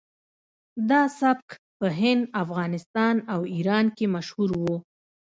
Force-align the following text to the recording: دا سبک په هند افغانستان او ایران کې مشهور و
دا 0.89 1.01
سبک 1.19 1.49
په 1.77 1.87
هند 1.99 2.23
افغانستان 2.43 3.15
او 3.33 3.39
ایران 3.55 3.85
کې 3.97 4.05
مشهور 4.15 4.49
و 4.61 4.63